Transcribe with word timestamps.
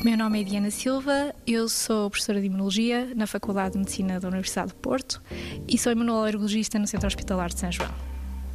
Meu 0.00 0.16
nome 0.16 0.40
é 0.40 0.44
Diana 0.44 0.70
Silva, 0.70 1.32
eu 1.46 1.68
sou 1.68 2.10
professora 2.10 2.40
de 2.40 2.46
Imunologia 2.46 3.12
na 3.14 3.24
Faculdade 3.24 3.72
de 3.72 3.78
Medicina 3.78 4.18
da 4.18 4.26
Universidade 4.26 4.68
de 4.68 4.74
Porto 4.74 5.22
e 5.68 5.78
sou 5.78 5.92
imunologista 5.92 6.76
no 6.76 6.88
Centro 6.88 7.06
Hospitalar 7.06 7.50
de 7.50 7.60
São 7.60 7.70
João. 7.70 7.90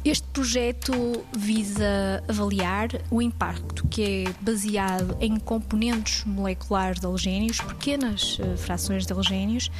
Este 0.04 0.26
projeto 0.28 0.92
visa 1.36 2.22
avaliar 2.28 2.88
o 3.10 3.22
impacto 3.22 3.86
que 3.88 4.02
é 4.02 4.32
baseado 4.42 5.16
em 5.20 5.38
componentes 5.38 6.24
moleculares 6.24 7.00
de 7.00 7.06
halogénios, 7.06 7.60
pequenas 7.60 8.38
eh, 8.40 8.56
frações 8.56 9.06
de 9.06 9.12
halogénios, 9.12 9.70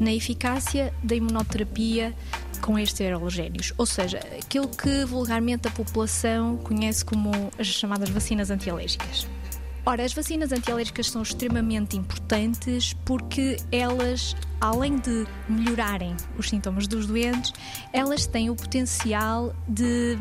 na 0.00 0.12
eficácia 0.12 0.92
da 1.04 1.14
imunoterapia 1.14 2.14
com 2.60 2.78
estes 2.78 3.00
halogénios, 3.06 3.72
ou 3.78 3.86
seja, 3.86 4.20
aquilo 4.38 4.68
que 4.68 5.04
vulgarmente 5.04 5.68
a 5.68 5.70
população 5.70 6.56
conhece 6.58 7.04
como 7.04 7.30
as 7.58 7.66
chamadas 7.66 8.10
vacinas 8.10 8.50
antialérgicas. 8.50 9.26
Ora, 9.84 10.04
as 10.04 10.12
vacinas 10.12 10.52
antialérgicas 10.52 11.10
são 11.10 11.22
extremamente 11.22 11.96
importantes 11.96 12.94
porque 13.04 13.56
elas, 13.72 14.36
além 14.60 14.96
de 14.96 15.26
melhorarem 15.48 16.16
os 16.38 16.48
sintomas 16.48 16.86
dos 16.86 17.06
doentes, 17.06 17.52
elas 17.92 18.24
têm 18.24 18.48
o 18.48 18.54
potencial 18.54 19.52
de 19.66 20.16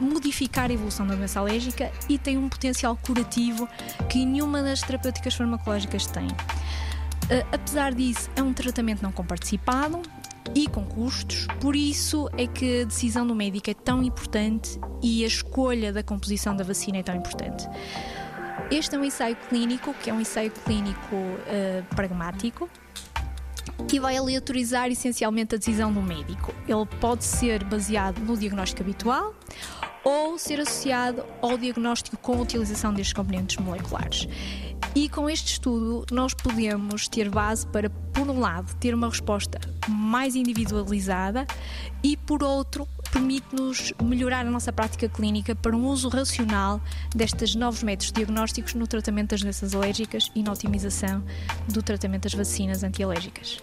modificar 0.00 0.68
a 0.70 0.72
evolução 0.72 1.06
da 1.06 1.14
doença 1.14 1.38
alérgica 1.38 1.92
e 2.08 2.18
têm 2.18 2.38
um 2.38 2.48
potencial 2.48 2.96
curativo 2.96 3.68
que 4.08 4.24
nenhuma 4.26 4.62
das 4.62 4.80
terapêuticas 4.80 5.34
farmacológicas 5.34 6.06
tem. 6.06 6.26
Uh, 6.26 7.46
apesar 7.52 7.94
disso, 7.94 8.28
é 8.34 8.42
um 8.42 8.52
tratamento 8.52 9.02
não 9.02 9.12
comparticipado 9.12 10.02
e 10.54 10.66
com 10.66 10.84
custos, 10.84 11.46
por 11.60 11.76
isso 11.76 12.28
é 12.36 12.46
que 12.46 12.82
a 12.82 12.84
decisão 12.84 13.26
do 13.26 13.34
médico 13.34 13.70
é 13.70 13.74
tão 13.74 14.02
importante 14.02 14.80
e 15.02 15.22
a 15.22 15.26
escolha 15.26 15.92
da 15.92 16.02
composição 16.02 16.56
da 16.56 16.64
vacina 16.64 16.98
é 16.98 17.02
tão 17.02 17.14
importante. 17.14 17.68
Este 18.70 18.96
é 18.96 18.98
um 18.98 19.04
ensaio 19.04 19.36
clínico, 19.48 19.94
que 19.94 20.10
é 20.10 20.12
um 20.12 20.20
ensaio 20.20 20.50
clínico 20.50 21.16
uh, 21.16 21.94
pragmático, 21.94 22.68
que 23.86 23.98
vai 23.98 24.16
aleatorizar 24.16 24.90
essencialmente 24.90 25.54
a 25.54 25.58
decisão 25.58 25.92
do 25.92 26.02
médico. 26.02 26.54
Ele 26.66 26.86
pode 27.00 27.24
ser 27.24 27.64
baseado 27.64 28.18
no 28.18 28.36
diagnóstico 28.36 28.82
habitual 28.82 29.34
ou 30.04 30.38
ser 30.38 30.60
associado 30.60 31.24
ao 31.40 31.56
diagnóstico 31.56 32.16
com 32.16 32.34
a 32.34 32.40
utilização 32.40 32.92
destes 32.92 33.12
componentes 33.12 33.56
moleculares. 33.56 34.26
E 35.00 35.08
com 35.08 35.30
este 35.30 35.52
estudo, 35.52 36.04
nós 36.10 36.34
podemos 36.34 37.06
ter 37.06 37.30
base 37.30 37.64
para, 37.64 37.88
por 37.88 38.28
um 38.28 38.40
lado, 38.40 38.74
ter 38.80 38.92
uma 38.92 39.08
resposta 39.08 39.60
mais 39.88 40.34
individualizada 40.34 41.46
e, 42.02 42.16
por 42.16 42.42
outro, 42.42 42.84
permite-nos 43.12 43.92
melhorar 44.02 44.44
a 44.44 44.50
nossa 44.50 44.72
prática 44.72 45.08
clínica 45.08 45.54
para 45.54 45.76
um 45.76 45.86
uso 45.86 46.08
racional 46.08 46.80
destes 47.14 47.54
novos 47.54 47.80
métodos 47.84 48.10
diagnósticos 48.10 48.74
no 48.74 48.88
tratamento 48.88 49.30
das 49.30 49.42
doenças 49.42 49.72
alérgicas 49.72 50.32
e 50.34 50.42
na 50.42 50.50
otimização 50.50 51.22
do 51.68 51.80
tratamento 51.80 52.24
das 52.24 52.34
vacinas 52.34 52.82
antialérgicas. 52.82 53.62